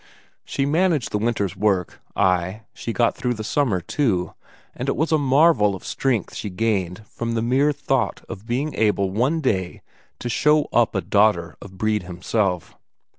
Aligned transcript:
She 0.43 0.65
managed 0.65 1.11
the 1.11 1.19
winter's 1.19 1.55
work; 1.55 2.01
ay, 2.15 2.61
she 2.73 2.91
got 2.91 3.15
through 3.15 3.35
the 3.35 3.43
summer, 3.43 3.79
too, 3.81 4.33
and 4.73 4.89
it 4.89 4.95
was 4.95 5.11
a 5.11 5.19
marvel 5.19 5.75
of 5.75 5.85
strength 5.85 6.33
she 6.33 6.49
gained 6.49 7.05
from 7.05 7.35
the 7.35 7.41
mere 7.43 7.71
thought 7.71 8.23
of 8.27 8.47
being 8.47 8.73
able 8.73 9.11
one 9.11 9.41
day 9.41 9.83
to 10.17 10.27
show 10.27 10.67
up 10.73 10.95
a 10.95 11.01
daughter 11.01 11.55
of 11.61 11.77
Brede 11.77 12.01
himself. 12.01 12.75